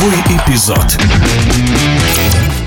Игровой 0.00 0.16
эпизод. 0.30 0.98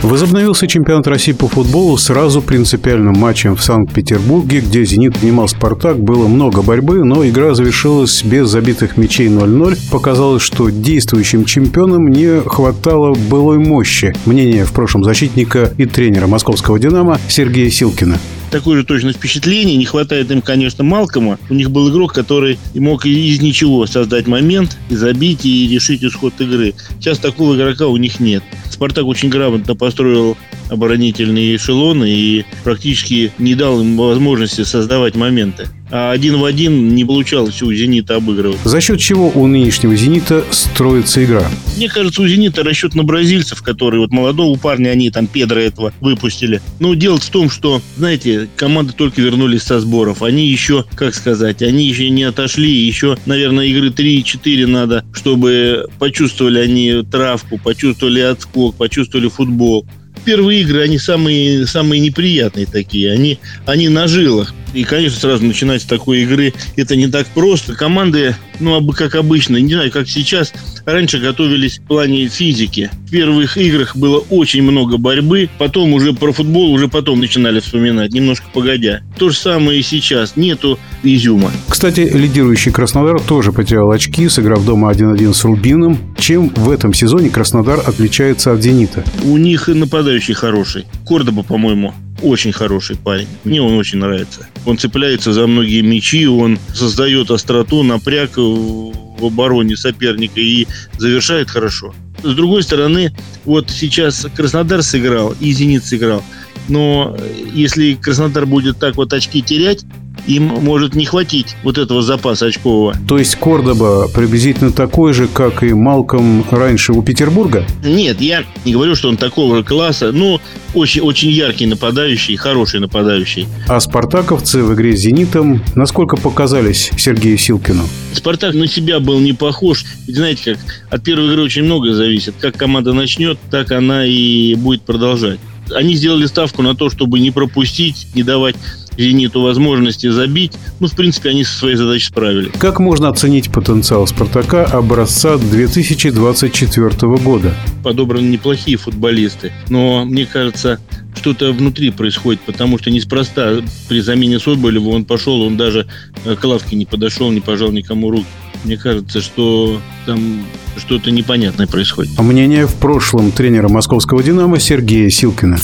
Возобновился 0.04 0.68
чемпионат 0.68 1.08
России 1.08 1.32
по 1.32 1.48
футболу 1.48 1.98
сразу 1.98 2.44
принципиальным 2.44 3.16
матчем 3.18 3.56
в 3.56 3.64
Санкт-Петербурге, 3.64 4.60
где 4.60 4.86
«Зенит» 4.86 5.18
принимал 5.18 5.48
«Спартак». 5.48 5.98
Было 5.98 6.28
много 6.28 6.62
борьбы, 6.62 7.04
но 7.04 7.28
игра 7.28 7.56
завершилась 7.56 8.24
без 8.24 8.50
забитых 8.50 8.98
мячей 8.98 9.30
0-0. 9.30 9.80
Показалось, 9.90 10.44
что 10.44 10.70
действующим 10.70 11.46
чемпионам 11.46 12.10
не 12.10 12.42
хватало 12.42 13.16
былой 13.16 13.58
мощи. 13.58 14.14
Мнение 14.26 14.66
в 14.66 14.72
прошлом 14.72 15.04
защитника 15.04 15.74
и 15.78 15.86
тренера 15.86 16.28
московского 16.28 16.78
«Динамо» 16.78 17.20
Сергея 17.30 17.72
Силкина 17.72 18.20
такое 18.54 18.78
же 18.78 18.84
точно 18.86 19.14
впечатление. 19.14 19.76
Не 19.78 19.86
хватает 19.86 20.30
им, 20.30 20.42
конечно, 20.42 20.84
Малкома. 20.84 21.40
У 21.50 21.56
них 21.56 21.72
был 21.72 21.90
игрок, 21.92 22.14
который 22.14 22.60
мог 22.76 23.04
из 23.06 23.42
ничего 23.42 23.88
создать 23.88 24.28
момент, 24.28 24.78
и 24.90 24.96
забить, 24.96 25.44
и 25.44 25.68
решить 25.68 26.04
исход 26.04 26.40
игры. 26.40 26.76
Сейчас 27.00 27.18
такого 27.18 27.56
игрока 27.56 27.88
у 27.88 27.98
них 27.98 28.20
нет. 28.20 28.44
Спартак 28.70 29.06
очень 29.06 29.30
грамотно 29.30 29.76
построил 29.76 30.38
оборонительные 30.70 31.56
эшелоны 31.56 32.10
и 32.10 32.46
практически 32.64 33.32
не 33.38 33.56
дал 33.56 33.82
им 33.82 33.98
возможности 33.98 34.64
создавать 34.64 35.16
моменты. 35.16 35.68
А 35.96 36.12
один 36.12 36.38
в 36.38 36.46
один 36.46 36.96
не 36.96 37.06
получалось 37.06 37.62
у 37.62 37.72
«Зенита» 37.72 38.16
обыгрывать. 38.16 38.58
За 38.64 38.82
счет 38.82 39.00
чего 39.00 39.30
у 39.30 39.46
нынешнего 39.46 39.96
«Зенита» 39.96 40.44
строится 40.50 41.24
игра? 41.24 41.48
Мне 41.78 41.88
кажется, 41.88 42.24
у 42.24 42.28
«Зенита» 42.28 42.64
расчет 42.64 42.96
на 42.96 43.04
бразильцев, 43.04 43.62
которые 43.62 44.02
вот 44.02 44.12
молодого 44.12 44.58
парня, 44.58 44.90
они 44.90 45.12
там 45.12 45.28
Педро 45.28 45.60
этого 45.60 45.94
выпустили. 46.02 46.62
Но 46.80 46.96
дело 46.96 47.20
в 47.20 47.30
том, 47.30 47.48
что, 47.48 47.80
знаете, 47.96 48.50
команды 48.56 48.94
только 48.94 49.22
вернулись 49.22 49.62
со 49.62 49.80
сборов. 49.80 50.24
Они 50.24 50.48
еще, 50.48 50.84
как 50.96 51.14
сказать, 51.14 51.62
они 51.62 51.88
еще 51.88 52.10
не 52.10 52.24
отошли. 52.24 52.72
Еще, 52.72 53.16
наверное, 53.28 53.66
игры 53.66 53.90
3-4 53.90 54.66
надо, 54.66 55.06
чтобы 55.14 55.90
почувствовали 56.00 56.58
они 56.58 57.04
травку, 57.04 57.60
почувствовали 57.60 58.22
отскок, 58.22 58.76
почувствовали 58.78 59.28
футбол 59.28 59.86
первые 60.24 60.62
игры, 60.62 60.82
они 60.82 60.98
самые, 60.98 61.68
самые 61.68 62.00
неприятные 62.00 62.66
такие. 62.66 63.12
Они, 63.12 63.40
они 63.66 63.90
на 63.90 64.08
жилах. 64.08 64.54
И, 64.74 64.84
конечно, 64.84 65.20
сразу 65.20 65.46
начинать 65.46 65.84
с 65.84 65.86
такой 65.86 66.22
игры 66.22 66.54
это 66.76 66.96
не 66.96 67.08
так 67.08 67.28
просто. 67.28 67.76
Команды, 67.76 68.36
ну, 68.60 68.86
как 68.92 69.16
обычно, 69.16 69.58
не 69.58 69.74
знаю, 69.74 69.92
как 69.92 70.10
сейчас, 70.10 70.52
раньше 70.86 71.20
готовились 71.20 71.78
в 71.78 71.84
плане 71.84 72.28
физики. 72.28 72.90
В 73.08 73.12
первых 73.12 73.58
играх 73.58 73.96
было 73.96 74.18
очень 74.30 74.64
много 74.64 74.98
борьбы, 74.98 75.50
потом 75.60 75.94
уже 75.94 76.14
про 76.14 76.34
футбол 76.34 76.72
уже 76.72 76.88
потом 76.88 77.20
начинали 77.20 77.60
вспоминать, 77.60 78.12
немножко 78.14 78.48
погодя. 78.52 79.02
То 79.20 79.30
же 79.30 79.38
самое 79.38 79.80
и 79.80 79.84
сейчас. 79.84 80.36
Нету 80.36 80.80
изюма. 81.04 81.52
Кстати, 81.84 82.10
лидирующий 82.14 82.72
Краснодар 82.72 83.20
тоже 83.20 83.52
потерял 83.52 83.92
очки, 83.92 84.30
сыграв 84.30 84.66
дома 84.66 84.90
1-1 84.94 85.34
с 85.34 85.44
Рубином. 85.44 86.16
Чем 86.18 86.48
в 86.48 86.72
этом 86.72 86.94
сезоне 86.94 87.30
Краснодар 87.30 87.82
отличается 87.86 88.54
от 88.54 88.64
«Зенита»? 88.64 89.04
У 89.26 89.36
них 89.36 89.68
и 89.68 89.74
нападающий 89.74 90.34
хороший. 90.34 90.86
Кордоба, 91.06 91.44
по-моему, 91.44 91.94
очень 92.22 92.54
хороший 92.54 92.96
парень. 92.96 93.28
Мне 93.44 93.62
он 93.62 93.74
очень 93.74 94.00
нравится. 94.00 94.48
Он 94.66 94.78
цепляется 94.78 95.34
за 95.34 95.46
многие 95.46 95.82
мячи, 95.82 96.26
он 96.26 96.58
создает 96.74 97.30
остроту, 97.32 97.84
напряг 97.84 98.38
в 98.38 98.94
обороне 99.22 99.76
соперника 99.76 100.40
и 100.40 100.66
завершает 100.98 101.50
хорошо. 101.50 101.94
С 102.24 102.34
другой 102.34 102.64
стороны, 102.64 103.14
вот 103.44 103.70
сейчас 103.70 104.26
Краснодар 104.34 104.84
сыграл 104.84 105.36
и 105.38 105.52
Зенит 105.52 105.84
сыграл. 105.84 106.24
Но 106.70 107.18
если 107.54 107.96
Краснодар 107.96 108.46
будет 108.46 108.80
так 108.80 108.96
вот 108.96 109.12
очки 109.12 109.42
терять, 109.42 109.84
им 110.28 110.44
может 110.44 110.96
не 110.96 111.06
хватить 111.06 111.56
вот 111.64 111.78
этого 111.78 112.02
запаса 112.02 112.48
очкового. 112.48 112.96
То 113.08 113.18
есть 113.18 113.36
Кордоба 113.36 114.08
приблизительно 114.08 114.72
такой 114.72 115.14
же, 115.14 115.28
как 115.28 115.64
и 115.64 115.74
Малком 115.74 116.46
раньше 116.50 116.94
у 116.94 117.02
Петербурга? 117.02 117.66
Нет, 117.84 118.22
я 118.22 118.44
не 118.66 118.74
говорю, 118.74 118.96
что 118.96 119.10
он 119.10 119.18
такого 119.18 119.58
же 119.58 119.64
класса. 119.64 120.12
Ну, 120.12 120.40
очень, 120.74 121.02
очень 121.02 121.30
яркий 121.30 121.66
нападающий, 121.66 122.36
хороший 122.36 122.80
нападающий. 122.80 123.48
А 123.68 123.80
спартаковцы 123.80 124.64
в 124.64 124.74
игре 124.74 124.96
с 124.96 125.02
«Зенитом» 125.02 125.62
насколько 125.76 126.18
показались 126.18 126.92
Сергею 126.98 127.38
Силкину? 127.38 127.84
Спартак 128.14 128.54
на 128.54 128.68
себя 128.68 129.00
был 129.00 129.20
не 129.20 129.34
похож. 129.34 129.86
Ведь 130.08 130.16
знаете 130.16 130.54
как, 130.54 130.60
от 130.90 131.04
первой 131.04 131.28
игры 131.28 131.44
очень 131.44 131.64
многое 131.64 131.94
зависит. 131.94 132.36
Как 132.40 132.56
команда 132.56 132.94
начнет, 132.94 133.38
так 133.52 133.72
она 133.72 134.06
и 134.06 134.56
будет 134.56 134.84
продолжать. 134.84 135.40
Они 135.74 135.96
сделали 135.96 136.26
ставку 136.26 136.62
на 136.62 136.76
то, 136.76 136.90
чтобы 136.90 137.20
не 137.20 137.32
пропустить, 137.32 138.08
не 138.16 138.24
давать 138.24 138.56
«Зениту» 138.98 139.42
возможности 139.42 140.10
забить. 140.10 140.54
Ну, 140.80 140.88
в 140.88 140.94
принципе, 140.94 141.30
они 141.30 141.44
со 141.44 141.58
своей 141.58 141.76
задачей 141.76 142.08
справились. 142.08 142.52
Как 142.60 142.80
можно 142.80 143.10
оценить 143.10 143.52
потенциал 143.52 144.08
«Спартака» 144.08 144.66
образца 144.66 145.38
2024 145.38 146.90
года? 147.18 147.54
Подобраны 147.84 148.28
неплохие 148.28 148.78
футболисты, 148.78 149.52
но, 149.70 150.06
мне 150.06 150.26
кажется, 150.26 150.80
что-то 151.16 151.52
внутри 151.52 151.92
происходит, 151.92 152.42
потому 152.42 152.80
что 152.80 152.92
неспроста 152.92 153.58
при 153.88 154.02
замене 154.02 154.40
Соболева 154.40 154.90
он 154.90 155.06
пошел, 155.06 155.42
он 155.42 155.58
даже 155.58 155.88
к 156.24 156.44
лавке 156.44 156.76
не 156.76 156.86
подошел, 156.86 157.32
не 157.32 157.42
пожал 157.42 157.72
никому 157.72 158.12
руки. 158.12 158.26
Мне 158.64 158.78
кажется, 158.78 159.22
что 159.22 159.82
там 160.06 160.46
что-то 160.78 161.12
непонятное 161.12 161.68
происходит. 161.68 162.12
А 162.18 162.24
мнение 162.24 162.66
в 162.66 162.74
прошлом 162.76 163.32
тренера 163.32 163.68
московского 163.68 164.24
«Динамо» 164.24 164.60
Сергея 164.60 165.10
Силкина. 165.10 165.58